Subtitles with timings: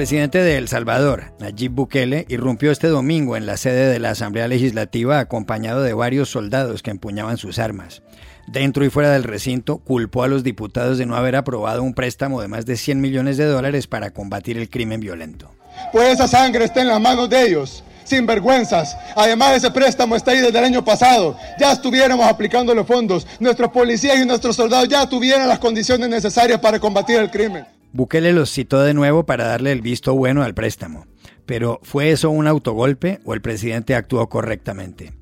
[0.00, 4.48] presidente de El Salvador, Nayib Bukele, irrumpió este domingo en la sede de la Asamblea
[4.48, 8.00] Legislativa acompañado de varios soldados que empuñaban sus armas.
[8.46, 12.40] Dentro y fuera del recinto, culpó a los diputados de no haber aprobado un préstamo
[12.40, 15.50] de más de 100 millones de dólares para combatir el crimen violento.
[15.92, 18.96] Pues esa sangre está en las manos de ellos, sin vergüenzas.
[19.14, 21.36] Además, ese préstamo está ahí desde el año pasado.
[21.58, 23.26] Ya estuviéramos aplicando los fondos.
[23.38, 27.66] Nuestros policías y nuestros soldados ya tuvieran las condiciones necesarias para combatir el crimen.
[27.92, 31.06] Bukele los citó de nuevo para darle el visto bueno al préstamo.
[31.46, 35.12] Pero ¿fue eso un autogolpe o el presidente actuó correctamente?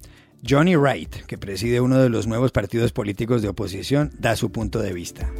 [0.47, 4.81] Johnny Wright, que preside uno de los nuevos partidos políticos de oposición, da su punto
[4.81, 5.31] de vista.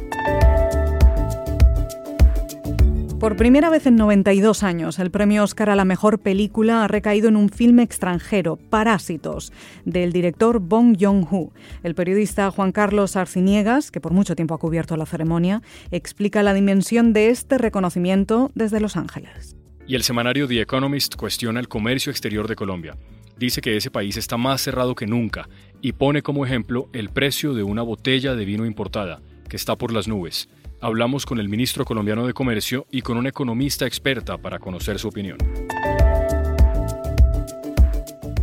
[3.19, 7.27] Por primera vez en 92 años, el premio Oscar a la mejor película ha recaído
[7.27, 9.51] en un filme extranjero, Parásitos,
[9.83, 11.51] del director Bong Joon-ho.
[11.83, 16.53] El periodista Juan Carlos Arciniegas, que por mucho tiempo ha cubierto la ceremonia, explica la
[16.53, 19.57] dimensión de este reconocimiento desde Los Ángeles.
[19.85, 22.95] Y el semanario The Economist cuestiona el comercio exterior de Colombia.
[23.37, 25.49] Dice que ese país está más cerrado que nunca
[25.81, 29.91] y pone como ejemplo el precio de una botella de vino importada, que está por
[29.91, 30.47] las nubes
[30.81, 35.07] hablamos con el ministro colombiano de Comercio y con una economista experta para conocer su
[35.07, 35.37] opinión.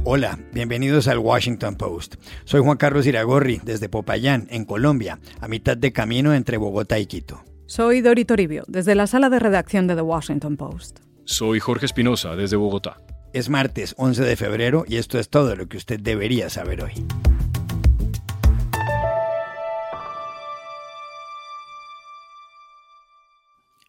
[0.05, 2.15] Hola, bienvenidos al Washington Post.
[2.45, 7.07] Soy Juan Carlos Iragorri, desde Popayán, en Colombia, a mitad de camino entre Bogotá y
[7.07, 7.43] Quito.
[7.67, 11.01] Soy Dori Toribio, desde la sala de redacción de The Washington Post.
[11.25, 12.99] Soy Jorge Espinosa, desde Bogotá.
[13.33, 16.93] Es martes 11 de febrero y esto es todo lo que usted debería saber hoy.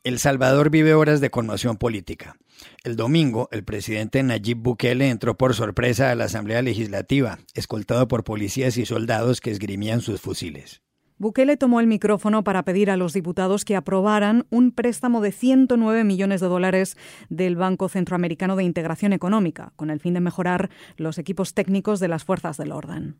[0.07, 2.37] El Salvador vive horas de conmoción política.
[2.85, 8.23] El domingo, el presidente Nayib Bukele entró por sorpresa a la Asamblea Legislativa, escoltado por
[8.23, 10.81] policías y soldados que esgrimían sus fusiles.
[11.17, 16.05] Bukele tomó el micrófono para pedir a los diputados que aprobaran un préstamo de 109
[16.05, 16.95] millones de dólares
[17.27, 22.07] del Banco Centroamericano de Integración Económica, con el fin de mejorar los equipos técnicos de
[22.07, 23.17] las fuerzas del orden.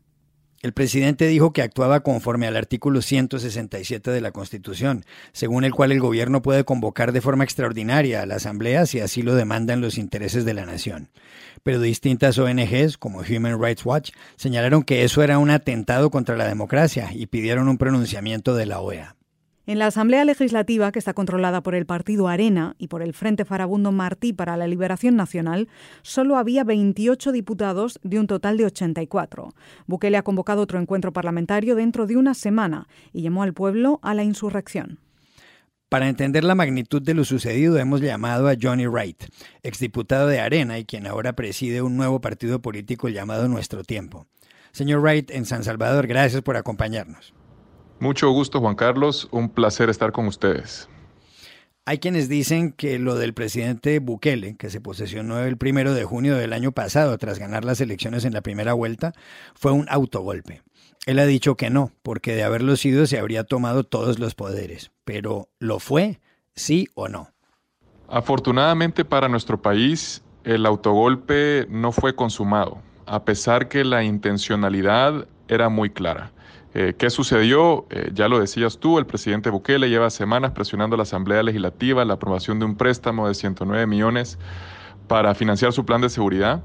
[0.60, 5.92] El presidente dijo que actuaba conforme al artículo 167 de la Constitución, según el cual
[5.92, 9.98] el gobierno puede convocar de forma extraordinaria a la Asamblea si así lo demandan los
[9.98, 11.10] intereses de la nación.
[11.62, 16.48] Pero distintas ONGs, como Human Rights Watch, señalaron que eso era un atentado contra la
[16.48, 19.17] democracia y pidieron un pronunciamiento de la OEA.
[19.68, 23.44] En la Asamblea Legislativa, que está controlada por el partido Arena y por el Frente
[23.44, 25.68] Farabundo Martí para la Liberación Nacional,
[26.00, 29.52] solo había 28 diputados de un total de 84.
[29.86, 34.14] Bukele ha convocado otro encuentro parlamentario dentro de una semana y llamó al pueblo a
[34.14, 35.00] la insurrección.
[35.90, 39.24] Para entender la magnitud de lo sucedido hemos llamado a Johnny Wright,
[39.62, 44.28] exdiputado de Arena y quien ahora preside un nuevo partido político llamado Nuestro Tiempo.
[44.72, 47.34] Señor Wright, en San Salvador, gracias por acompañarnos.
[48.00, 49.28] Mucho gusto, Juan Carlos.
[49.30, 50.88] Un placer estar con ustedes.
[51.84, 56.36] Hay quienes dicen que lo del presidente Bukele, que se posesionó el primero de junio
[56.36, 59.14] del año pasado tras ganar las elecciones en la primera vuelta,
[59.54, 60.62] fue un autogolpe.
[61.06, 64.90] Él ha dicho que no, porque de haberlo sido se habría tomado todos los poderes.
[65.04, 66.20] Pero ¿lo fue?
[66.54, 67.30] ¿Sí o no?
[68.06, 75.70] Afortunadamente para nuestro país, el autogolpe no fue consumado, a pesar que la intencionalidad era
[75.70, 76.32] muy clara.
[76.80, 77.88] Eh, ¿Qué sucedió?
[77.90, 82.04] Eh, ya lo decías tú, el presidente Bukele lleva semanas presionando a la Asamblea Legislativa
[82.04, 84.38] la aprobación de un préstamo de 109 millones
[85.08, 86.62] para financiar su plan de seguridad,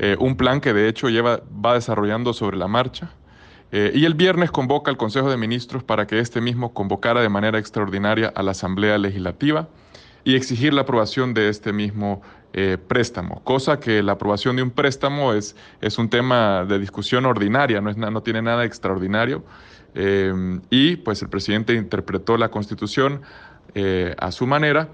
[0.00, 3.12] eh, un plan que de hecho lleva, va desarrollando sobre la marcha.
[3.72, 7.58] y el viernes convoca al Consejo de Ministros para que este mismo convocara de manera
[7.58, 9.68] extraordinaria a la Asamblea Legislativa
[10.24, 12.20] y exigir la aprobación de este mismo
[12.54, 17.24] eh, préstamo, cosa que la aprobación de un préstamo es, es un tema de discusión
[17.24, 19.42] ordinaria, no, es, no tiene nada extraordinario.
[19.94, 23.22] Eh, y pues el presidente interpretó la constitución
[23.74, 24.88] eh, a su manera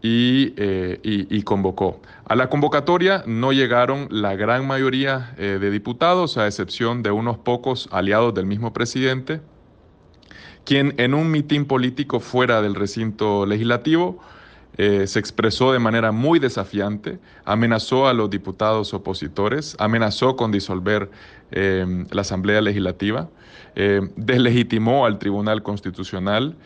[0.00, 0.54] y,
[1.02, 2.00] y, convocó.
[2.26, 7.88] A la convocatoria no llegaron la gran mayoría de diputados, a excepción de unos pocos
[7.90, 9.40] aliados del mismo presidente,
[10.66, 14.20] quien en un mitin político fuera del recinto legislativo
[14.76, 21.10] eh, se expresó de manera muy desafiante, amenazó a los diputados opositores, amenazó con disolver
[21.52, 23.28] eh, la Asamblea Legislativa,
[23.76, 26.56] eh, deslegitimó al Tribunal Constitucional.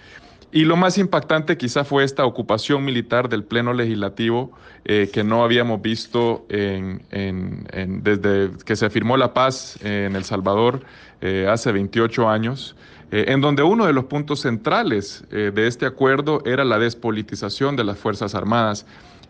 [0.50, 4.52] Y lo más impactante quizá fue esta ocupación militar del Pleno Legislativo
[4.84, 10.80] que no habíamos visto desde que se firmó la paz en El Salvador
[11.20, 12.74] hace 28 años.
[13.10, 17.74] Eh, en donde uno de los puntos centrales eh, de este acuerdo era la despolitización
[17.74, 18.84] de las Fuerzas Armadas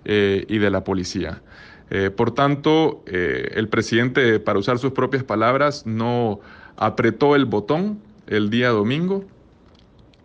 [0.05, 1.43] eh, y de la policía.
[2.17, 6.39] por tanto, el presidente, para usar sus propias palabras, no
[6.77, 9.25] apretó el botón el día domingo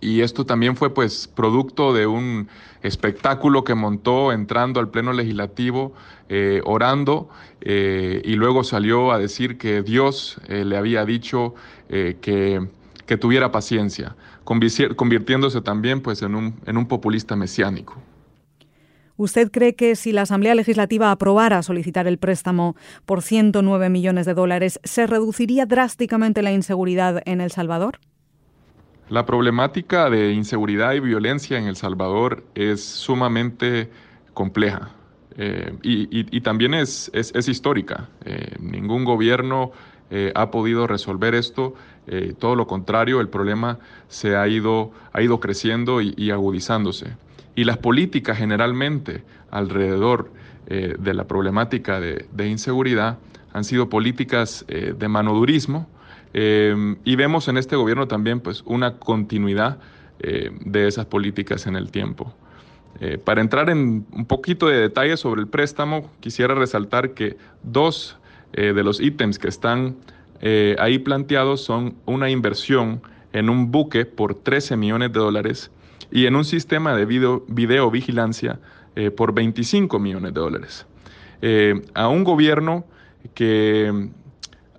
[0.03, 2.49] y esto también fue pues producto de un
[2.81, 5.93] espectáculo que montó entrando al Pleno Legislativo,
[6.27, 7.29] eh, orando,
[7.61, 11.55] eh, y luego salió a decir que Dios eh, le había dicho
[11.87, 12.67] que,
[13.05, 18.01] que, tuviera paciencia, convirtiéndose también pues en un, en un populista mesiánico.
[19.15, 22.75] ¿Usted cree que si la Asamblea Legislativa aprobara solicitar el préstamo
[23.05, 27.99] por 109 millones de dólares, se reduciría drásticamente la inseguridad en El Salvador?
[29.09, 33.89] La problemática de inseguridad y violencia en El Salvador es sumamente
[34.33, 34.91] compleja
[35.37, 37.11] eh, y, también es,
[37.47, 38.09] histórica.
[38.25, 39.71] Eh, ningún gobierno
[40.09, 41.75] eh, ha podido resolver esto.
[42.39, 43.79] todo lo contrario, el problema
[44.09, 47.15] se ha ido, ha ido creciendo y, agudizándose.
[47.55, 50.31] Y las políticas generalmente alrededor
[50.65, 53.19] de la problemática de, de, inseguridad
[53.53, 55.87] han sido políticas de manodurismo,
[56.33, 59.77] eh, y vemos en este gobierno también pues, una continuidad
[60.19, 62.33] eh, de esas políticas en el tiempo.
[62.99, 68.17] Eh, para entrar en un poquito de detalle sobre el préstamo, quisiera resaltar que dos
[68.51, 69.95] de los ítems que están
[70.77, 73.01] ahí planteados son una inversión
[73.31, 75.71] en un buque por 13 millones de dólares
[76.11, 78.59] y en un sistema de video, videovigilancia
[79.17, 80.85] por 25 millones de dólares.
[81.95, 82.85] a un gobierno
[83.33, 84.11] que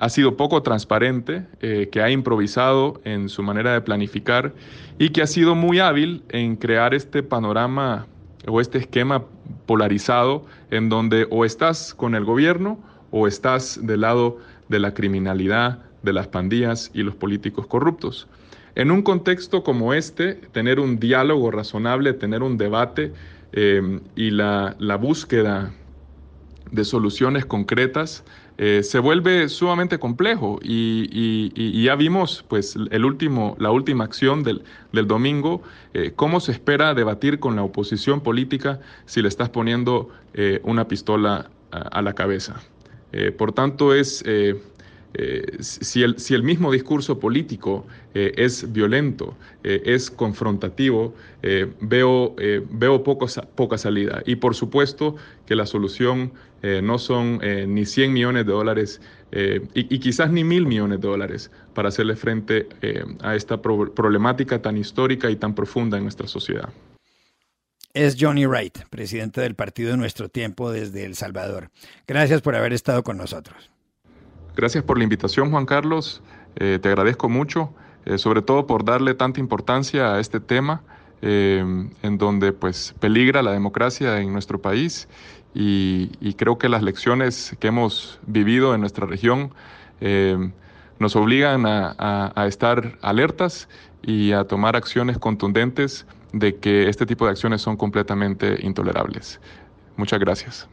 [0.05, 4.53] ha sido poco transparente, eh, que ha improvisado en su manera de planificar
[4.99, 8.06] y que ha sido muy hábil en crear este panorama
[8.47, 9.25] o este esquema
[9.65, 12.79] polarizado en donde o estás con el gobierno
[13.12, 14.37] o estás del lado
[14.69, 18.29] de la criminalidad, de las pandillas y los políticos corruptos.
[18.75, 23.15] En un contexto como este, tener un diálogo razonable, tener un debate
[23.53, 25.73] eh, y la, la búsqueda
[26.71, 28.23] de soluciones concretas
[28.56, 34.62] eh, se vuelve sumamente complejo y, ya vimos pues el último, la última acción del,
[34.93, 35.62] domingo,
[35.93, 40.87] eh, cómo se espera debatir con la oposición política si le estás poniendo eh, una
[40.87, 42.62] pistola a, la cabeza.
[43.37, 44.25] por tanto, es
[45.14, 51.14] eh, si, el, mismo discurso político eh, es violento, eh, es confrontativo,
[51.81, 52.34] veo,
[52.70, 54.22] veo poca salida.
[54.26, 55.16] Y por supuesto
[55.46, 56.32] que la solución
[56.82, 59.00] no son ni 100 millones de dólares
[59.31, 62.67] y, y, quizás ni mil millones de dólares para hacerle frente
[63.20, 66.70] a esta problemática tan histórica y tan profunda en nuestra sociedad.
[67.93, 71.70] Es Johnny Wright, presidente del Partido de Nuestro Tiempo desde El Salvador.
[72.06, 73.74] Gracias por haber estado con nosotros.
[74.56, 76.23] Gracias por la invitación, Juan Carlos.
[76.56, 77.71] Eh, te agradezco mucho,
[78.05, 80.83] eh, sobre todo por darle tanta importancia a este tema,
[81.23, 81.65] eh,
[82.03, 85.09] en donde pues peligra la democracia en nuestro país
[85.55, 89.53] y, creo que las lecciones que hemos vivido en nuestra región
[90.99, 93.69] nos obligan a, a estar alertas
[94.03, 99.41] y a tomar acciones contundentes de que este tipo de acciones son completamente intolerables.
[99.97, 100.69] Muchas gracias.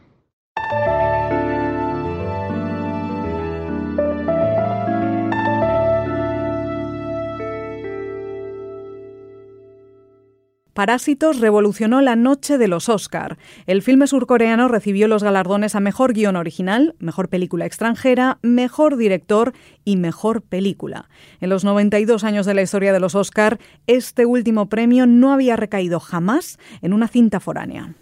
[10.74, 13.36] Parásitos revolucionó la noche de los Oscar.
[13.66, 19.52] El filme surcoreano recibió los galardones a Mejor Guión Original, Mejor Película Extranjera, Mejor Director
[19.84, 21.10] y Mejor Película.
[21.40, 25.56] En los 92 años de la historia de los Oscar, este último premio no había
[25.56, 27.94] recaído jamás en una cinta foránea.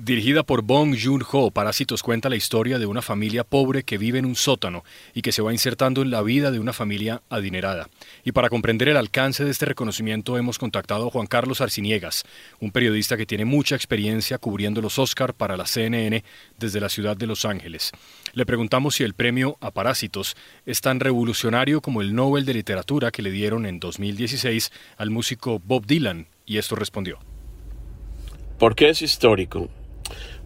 [0.00, 4.26] Dirigida por Bong Joon-ho, Parásitos cuenta la historia de una familia pobre que vive en
[4.26, 7.90] un sótano y que se va insertando en la vida de una familia adinerada.
[8.22, 12.22] Y para comprender el alcance de este reconocimiento hemos contactado a Juan Carlos Arciniegas,
[12.60, 16.22] un periodista que tiene mucha experiencia cubriendo los Oscar para la CNN
[16.60, 17.90] desde la ciudad de Los Ángeles.
[18.34, 23.10] Le preguntamos si el premio a Parásitos es tan revolucionario como el Nobel de Literatura
[23.10, 27.18] que le dieron en 2016 al músico Bob Dylan, y esto respondió.
[28.60, 29.68] ¿Por qué es histórico?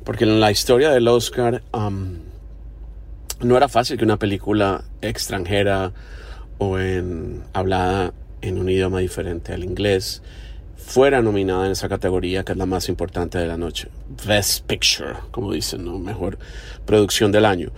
[0.05, 1.63] Porque en la historia del Oscar
[3.41, 5.93] no era fácil que una película extranjera
[6.59, 10.23] o en, hablada en un idioma diferente al inglés
[10.77, 13.89] fuera nominada en esa categoría que es la más importante de la noche.
[14.27, 15.99] Best Picture, como dicen, ¿no?
[15.99, 16.39] Mejor
[16.85, 17.71] producción del año.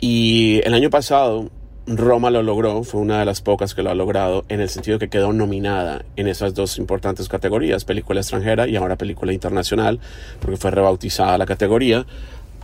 [0.00, 1.50] Y el año pasado
[1.86, 4.98] Roma lo logró, fue una de las pocas que lo ha logrado, en el sentido
[4.98, 9.98] que quedó nominada en esas dos importantes categorías, película extranjera y ahora película internacional,
[10.40, 12.06] porque fue rebautizada la categoría,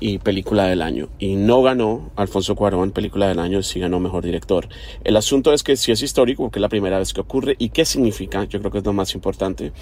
[0.01, 1.09] y película del año.
[1.19, 4.69] Y no ganó Alfonso Cuarón película del año, sí ganó mejor director.
[5.05, 7.71] El asunto es que si es histórico, porque es la primera vez que ocurre, y
[7.71, 9.73] qué significa, yo creo que es lo más importante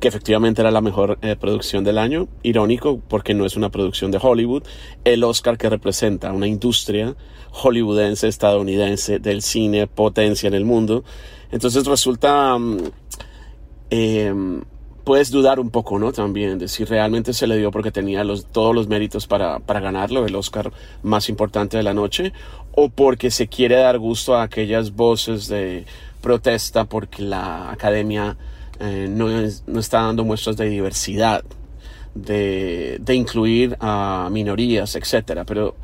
[0.00, 2.28] que efectivamente era la mejor eh, producción del año.
[2.42, 4.62] Irónico porque no es una producción de Hollywood.
[5.04, 7.16] El Oscar que representa una industria
[7.50, 11.04] hollywoodense, estadounidense, del cine, potencia en el mundo.
[11.52, 12.56] Entonces resulta
[13.90, 14.62] em,
[15.04, 16.12] puedes dudar un poco, ¿no?
[16.12, 19.80] También de si realmente se le dio porque tenía los, todos los méritos para, para
[19.80, 20.72] ganarlo, el Oscar
[21.02, 22.32] más importante de la noche,
[22.72, 25.84] o porque se quiere dar gusto a aquellas voces de
[26.20, 28.36] protesta porque la academia
[28.80, 29.28] eh, no,
[29.66, 31.44] no, está dando muestras de diversidad,
[32.14, 35.44] de, de incluir a minorías, etcétera.
[35.44, 35.76] Pero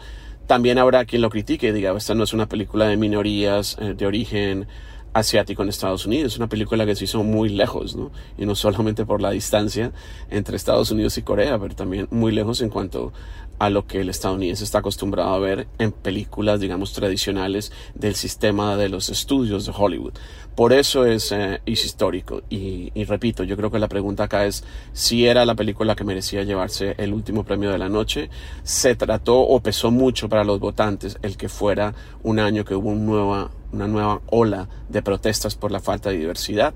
[0.47, 3.94] también habrá quien lo critique y diga, esta no es una película de minorías eh,
[3.97, 4.66] de origen
[5.12, 6.32] asiático en Estados Unidos.
[6.32, 8.11] Es una película que se hizo muy lejos, ¿no?
[8.38, 9.92] Y no solamente por la distancia
[10.30, 13.12] entre Estados Unidos y Corea, pero también muy lejos en cuanto
[13.61, 18.75] a lo que el estadounidense está acostumbrado a ver en películas, digamos, tradicionales del sistema
[18.76, 20.14] de los estudios de Hollywood.
[20.57, 22.43] Por eso es, eh, histórico.
[22.49, 24.64] Y, repito, yo creo que la pregunta acá es
[24.95, 28.31] si era la película que merecía llevarse el último premio de la noche.
[28.62, 32.88] Se trató o pesó mucho para los votantes el que fuera un año que hubo
[32.88, 36.73] un nueva, una nueva ola de protestas por la falta de diversidad.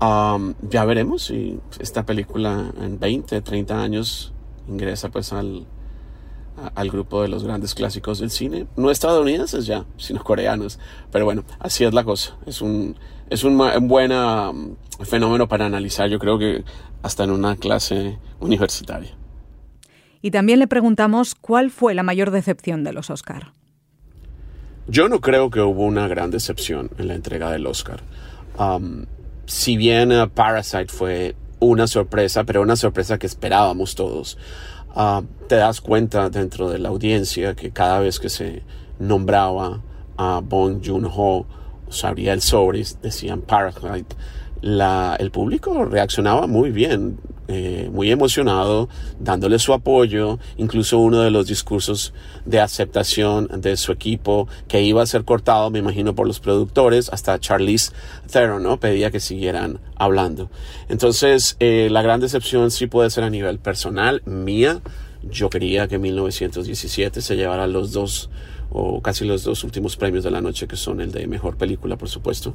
[0.00, 4.34] Ya veremos si esta película en 20, 30 años
[4.68, 5.66] ingresa pues al,
[6.74, 10.78] al grupo de los grandes clásicos del cine, no estadounidenses ya, sino coreanos.
[11.10, 12.36] Pero bueno, así es la cosa.
[12.46, 12.96] Es un,
[13.30, 13.58] es un,
[13.88, 16.64] buen um, fenómeno para analizar, yo creo que
[17.02, 19.16] hasta en una clase universitaria.
[20.22, 23.52] Y también le preguntamos cuál fue la mayor decepción de los Oscar.
[24.86, 28.02] Yo no creo que hubo una gran decepción en la entrega del Oscar.
[28.58, 29.06] Um,
[29.46, 34.38] si bien uh, Parasite fue una sorpresa, pero una sorpresa que esperábamos todos.
[34.94, 38.62] Ah, te das cuenta dentro de la audiencia que cada vez que se
[39.00, 39.82] nombraba
[40.16, 41.46] a Bong Joon-ho,
[41.88, 44.14] sabría el sobre, decían Parasite,
[44.60, 51.30] la, el público reaccionaba muy bien, eh, muy emocionado, dándole su apoyo, incluso uno de
[51.30, 56.26] los discursos de aceptación de su equipo que iba a ser cortado, me imagino, por
[56.26, 57.92] los productores, hasta Charlize
[58.30, 58.78] Theron, ¿no?
[58.78, 60.50] Pedía que siguieran hablando.
[60.88, 64.80] Entonces, eh, la gran decepción sí puede ser a nivel personal, mía.
[65.30, 68.30] Yo quería que 1917 se llevara los dos
[68.70, 71.96] o casi los dos últimos premios de la noche, que son el de mejor película,
[71.96, 72.54] por supuesto,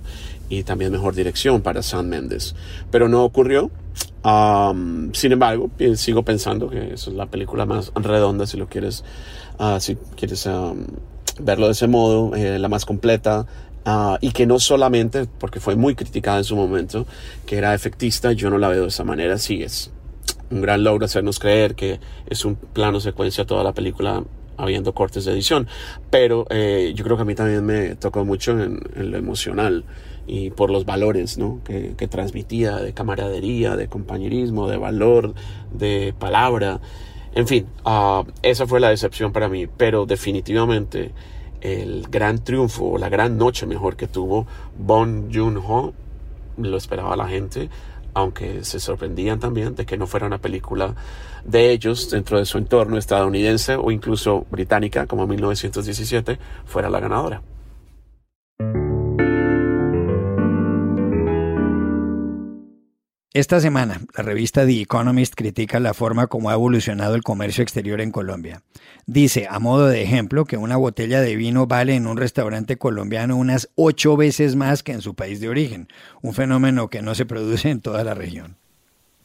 [0.49, 2.55] y también mejor dirección para Sam Mendes.
[2.91, 3.71] Pero no ocurrió.
[5.13, 9.05] sin embargo, sigo pensando que es la película más redonda, si lo quieres,
[9.59, 10.47] uh, si quieres
[11.39, 13.47] verlo de ese modo, eh, la más completa,
[13.85, 17.07] Uh, y que no solamente, porque fue muy criticada en su momento,
[17.45, 19.89] que era efectista, yo no la veo de esa manera, sí es
[20.51, 24.23] un gran logro hacernos creer que es un plano secuencia toda la película
[24.59, 25.67] habiendo cortes de edición.
[26.09, 29.85] Pero eh, yo creo que a mí también me tocó mucho en, lo emocional
[30.27, 31.61] y por los valores ¿no?
[31.63, 35.33] que, transmitía de camaradería, de compañerismo, de valor,
[35.73, 36.79] de palabra.
[37.33, 41.11] En fin, uh, esa fue la decepción para mí, pero definitivamente
[41.61, 44.45] el gran triunfo, la gran noche mejor que tuvo
[44.77, 45.93] Bon Joon-ho,
[46.57, 47.69] lo esperaba la gente,
[48.13, 50.95] aunque se sorprendían también de que no fuera una película
[51.43, 57.41] de ellos dentro de su entorno estadounidense o incluso británica como 1917 fuera la ganadora.
[63.31, 68.01] Esta semana, la revista The Economist critica la forma como ha evolucionado el comercio exterior
[68.01, 68.63] en Colombia.
[69.05, 73.37] Dice, a modo de ejemplo, que una botella de vino vale en un restaurante colombiano
[73.37, 75.89] unas ocho veces más que en su país de origen,
[76.23, 78.57] un fenómeno que no se produce en toda la región.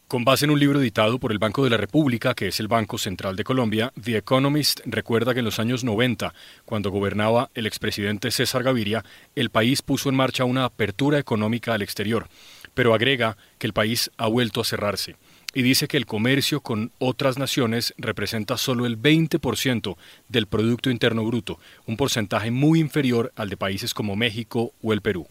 [0.07, 2.69] Con base en un libro editado por el Banco de la República, que es el
[2.69, 6.35] Banco Central de Colombia, The Economist recuerda que en los años 90,
[6.67, 9.03] cuando gobernaba el expresidente César Gaviria,
[9.35, 12.29] el país puso en marcha una apertura económica al exterior,
[12.75, 15.17] pero agrega que el país ha vuelto a cerrarse
[15.55, 19.97] y dice que el comercio con otras naciones representa solo el 20%
[20.29, 25.01] del Producto Interno Bruto, un porcentaje muy inferior al de países como México o el
[25.01, 25.29] Perú.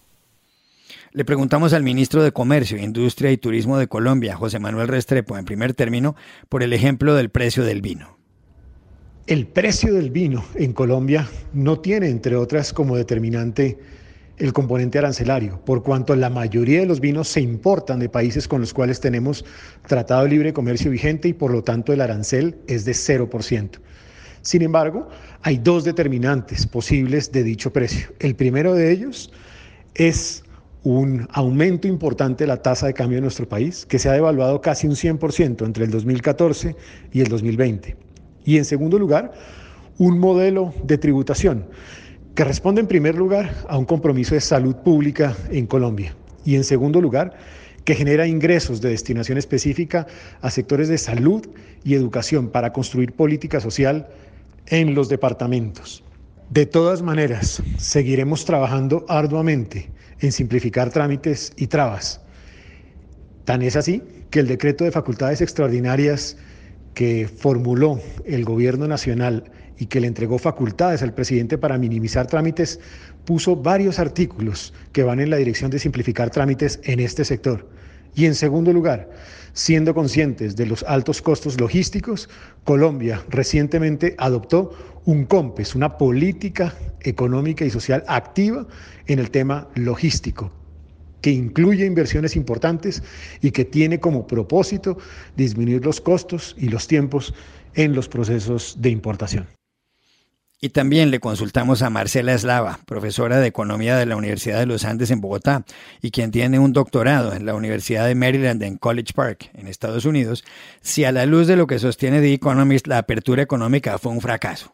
[1.11, 5.45] Le preguntamos al ministro de Comercio, Industria y Turismo de Colombia, José Manuel Restrepo, en
[5.45, 6.15] primer término,
[6.49, 8.17] por el ejemplo del precio del vino.
[9.27, 13.77] El precio del vino en Colombia no tiene, entre otras, como determinante
[14.43, 18.59] el componente arancelario, por cuanto la mayoría de los vinos se importan de países con
[18.59, 19.45] los cuales tenemos
[19.87, 23.69] tratado de libre comercio vigente y por lo tanto el arancel es de 0%.
[24.41, 25.07] Sin embargo,
[25.43, 28.09] hay dos determinantes posibles de dicho precio.
[28.19, 29.31] El primero de ellos
[29.95, 30.43] es
[30.83, 34.59] un aumento importante de la tasa de cambio en nuestro país, que se ha devaluado
[34.59, 36.75] casi un 100% entre el 2014
[37.13, 37.95] y el 2020.
[38.43, 39.31] Y en segundo lugar,
[39.97, 41.65] un modelo de tributación
[42.35, 46.63] que responde en primer lugar a un compromiso de salud pública en Colombia y en
[46.63, 47.33] segundo lugar
[47.85, 50.07] que genera ingresos de destinación específica
[50.41, 51.45] a sectores de salud
[51.83, 54.07] y educación para construir política social
[54.67, 56.03] en los departamentos.
[56.49, 62.23] De todas maneras, seguiremos trabajando arduamente en simplificar trámites y trabas
[63.45, 66.37] Tan es así que el decreto de facultades extraordinarias
[66.93, 72.79] que formuló el gobierno nacional y que le entregó facultades al presidente para minimizar trámites,
[73.25, 77.67] puso varios artículos que van en la dirección de simplificar trámites en este sector.
[78.15, 79.09] Y en segundo lugar,
[79.53, 82.29] siendo conscientes de los altos costos logísticos,
[82.63, 84.71] Colombia recientemente adoptó
[85.05, 88.67] un COMPES, una política económica y social activa
[89.07, 90.51] en el tema logístico,
[91.21, 93.03] que incluye inversiones importantes
[93.41, 94.97] y que tiene como propósito
[95.35, 97.33] disminuir los costos y los tiempos
[97.75, 99.47] en los procesos de importación.
[100.63, 104.85] Y también le consultamos a Marcela Eslava, profesora de Economía de la Universidad de los
[104.85, 105.65] Andes en Bogotá
[106.01, 110.05] y quien tiene un doctorado en la Universidad de Maryland en College Park, en Estados
[110.05, 110.45] Unidos,
[110.79, 114.21] si a la luz de lo que sostiene The Economist la apertura económica fue un
[114.21, 114.73] fracaso.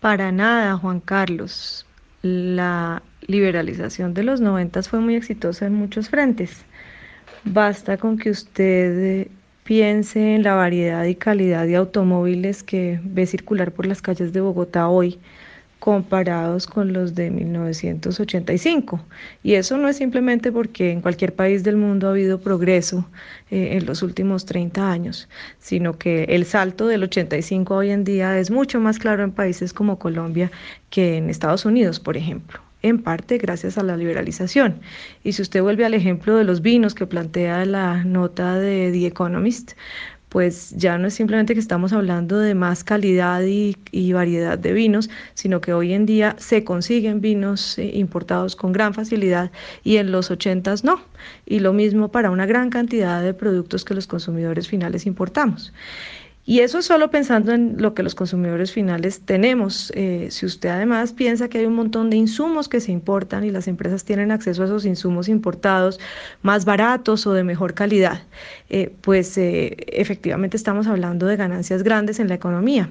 [0.00, 1.84] Para nada, Juan Carlos.
[2.22, 6.64] La liberalización de los noventas fue muy exitosa en muchos frentes.
[7.44, 9.28] Basta con que usted
[9.70, 14.40] piense en la variedad y calidad de automóviles que ve circular por las calles de
[14.40, 15.20] Bogotá hoy
[15.78, 19.00] comparados con los de 1985.
[19.44, 23.08] Y eso no es simplemente porque en cualquier país del mundo ha habido progreso
[23.52, 25.28] eh, en los últimos 30 años,
[25.60, 29.72] sino que el salto del 85 hoy en día es mucho más claro en países
[29.72, 30.50] como Colombia
[30.90, 34.80] que en Estados Unidos, por ejemplo en parte gracias a la liberalización.
[35.24, 39.06] Y si usted vuelve al ejemplo de los vinos que plantea la nota de The
[39.06, 39.72] Economist,
[40.30, 45.10] pues ya no es simplemente que estamos hablando de más calidad y, variedad de vinos,
[45.34, 49.50] sino que hoy en día se consiguen vinos eh, importados con gran facilidad
[49.82, 51.02] y en los 80 no.
[51.46, 55.72] Y lo mismo para una gran cantidad de productos que los consumidores finales importamos.
[56.46, 59.92] Y eso solo pensando en lo que los consumidores finales tenemos.
[59.94, 63.50] Eh, si usted además piensa que hay un montón de insumos que se importan y
[63.50, 66.00] las empresas tienen acceso a esos insumos importados
[66.42, 68.22] más baratos o de mejor calidad,
[68.70, 72.90] eh, pues eh, efectivamente estamos hablando de ganancias grandes en la economía.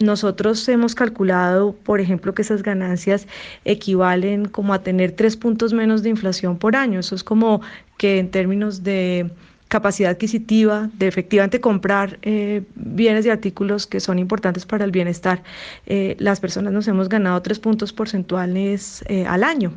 [0.00, 3.26] Nosotros hemos calculado, por ejemplo, que esas ganancias
[3.64, 7.00] equivalen como a tener tres puntos menos de inflación por año.
[7.00, 7.60] Eso es como
[7.96, 9.30] que en términos de
[9.74, 15.42] capacidad adquisitiva, de efectivamente comprar eh, bienes y artículos que son importantes para el bienestar,
[15.86, 19.72] eh, las personas nos hemos ganado tres puntos porcentuales eh, al año.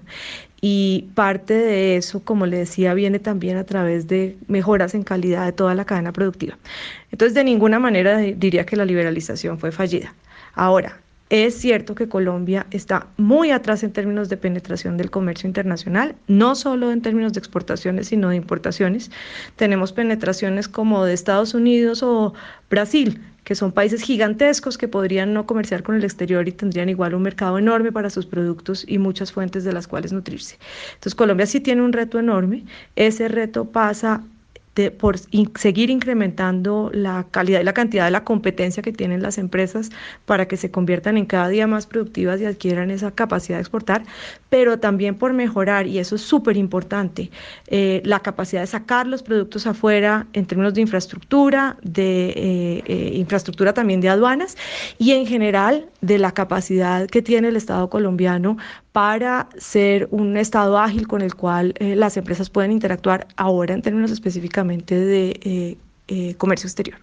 [0.62, 5.46] Y parte de eso, como le decía, viene también a través de mejoras en calidad
[5.46, 6.60] de toda la cadena productiva.
[7.12, 10.14] Entonces, de ninguna manera diría que la liberalización fue fallida.
[10.54, 16.16] Ahora, es cierto que Colombia está muy atrás en términos de penetración del comercio internacional,
[16.28, 19.12] no solo en términos de exportaciones, sino de importaciones.
[19.58, 22.34] Tenemos penetraciones como de Estados Unidos o
[22.70, 27.14] Brasil, que son países gigantescos que podrían no comerciar con el exterior y tendrían igual
[27.14, 30.58] un mercado enorme para sus productos y muchas fuentes de las cuales nutrirse.
[30.96, 32.64] Entonces Colombia sí tiene un reto enorme.
[32.96, 34.24] Ese reto pasa
[34.98, 39.90] por seguir incrementando la calidad y la cantidad de la competencia que tienen las empresas
[40.26, 44.04] para que se conviertan en cada día más productivas y adquieran esa capacidad de exportar,
[44.50, 47.32] pero también por mejorar, y eso es súper importante,
[47.68, 53.12] eh, la capacidad de sacar los productos afuera en términos de infraestructura, de eh, eh,
[53.16, 54.56] infraestructura también de aduanas
[55.00, 58.58] y en general de la capacidad que tiene el Estado colombiano
[58.92, 64.10] para ser un Estado ágil con el cual las empresas pueden interactuar ahora en términos
[64.10, 65.78] específicamente de
[66.38, 67.00] comercio exterior.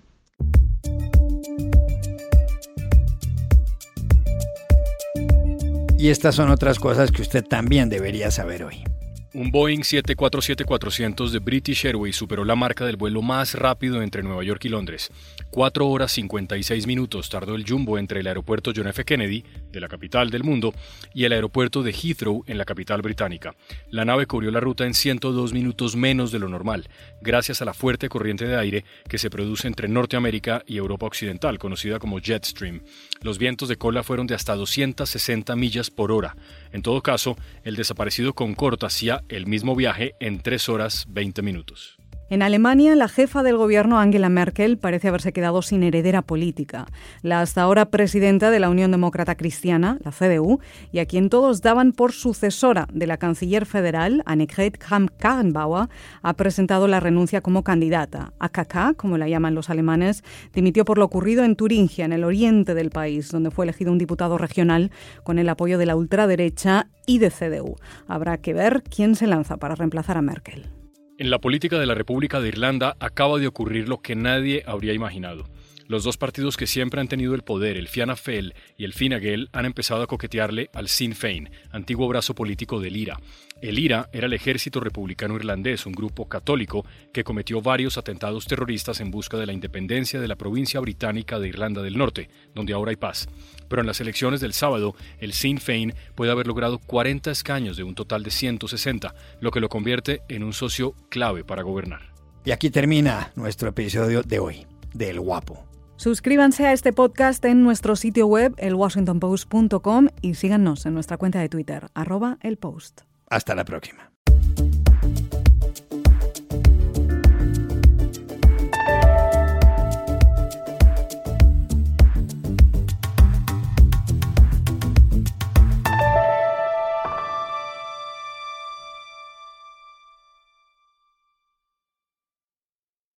[5.98, 8.85] Y estas son otras cosas que usted también debería saber hoy.
[9.33, 14.44] Un Boeing 747-400 de British Airways superó la marca del vuelo más rápido entre Nueva
[14.44, 15.11] York y Londres.
[15.55, 19.05] 4 horas 56 minutos tardó el Jumbo entre el aeropuerto John F.
[19.05, 20.75] Kennedy, de la capital del mundo,
[21.14, 23.55] y el aeropuerto de Heathrow, en la capital británica.
[23.88, 26.88] La nave cubrió la ruta en 102 minutos menos de lo normal,
[27.23, 31.61] gracias a la fuerte corriente de aire que se produce entre Norteamérica y Europa Occidental,
[31.61, 32.83] conocida como Jetstream.
[33.23, 36.35] Los vientos de cola fueron de hasta 260 millas por hora.
[36.73, 41.97] En todo caso, el desaparecido Concorde hacía el mismo viaje en 3 horas 20 minutos.
[42.31, 46.87] En Alemania, la jefa del gobierno Angela Merkel parece haberse quedado sin heredera política.
[47.21, 50.59] La hasta ahora presidenta de la Unión Demócrata Cristiana, la CDU,
[50.91, 55.91] y a quien todos daban por sucesora de la canciller federal, Annegret Kramp-Karrenbauer,
[56.23, 58.33] ha presentado la renuncia como candidata.
[58.39, 62.73] AKK, como la llaman los alemanes, dimitió por lo ocurrido en Turingia, en el oriente
[62.73, 64.91] del país, donde fue elegido un diputado regional
[65.25, 67.77] con el apoyo de la ultraderecha y de CDU.
[68.09, 70.71] Habrá que ver quién se lanza para reemplazar a Merkel.
[71.16, 74.94] En la política de la República de Irlanda acaba de ocurrir lo que nadie habría
[74.94, 75.48] imaginado.
[75.87, 79.20] Los dos partidos que siempre han tenido el poder, el Fianna Fáil y el Fine
[79.20, 83.20] Gael, han empezado a coquetearle al Sinn Féin, antiguo brazo político del IRA.
[83.64, 89.00] El IRA era el Ejército Republicano Irlandés, un grupo católico que cometió varios atentados terroristas
[89.00, 92.90] en busca de la independencia de la provincia británica de Irlanda del Norte, donde ahora
[92.90, 93.27] hay paz.
[93.66, 97.85] Pero en las elecciones del sábado, el Sinn Féin puede haber logrado 40 escaños de
[97.85, 102.12] un total de 160, lo que lo convierte en un socio clave para gobernar.
[102.44, 105.64] Y aquí termina nuestro episodio de hoy, del Guapo.
[105.96, 111.48] Suscríbanse a este podcast en nuestro sitio web, elwashingtonpost.com, y síganos en nuestra cuenta de
[111.48, 113.05] Twitter, arroba el post.
[113.35, 114.13] Hasta la próxima.